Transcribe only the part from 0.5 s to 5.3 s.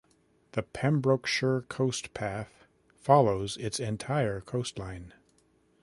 The Pembrokeshire Coast Path follows its entire coastline.